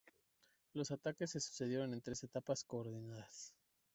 [0.73, 3.53] Los ataques se sucedieron en tres etapas coordinadas.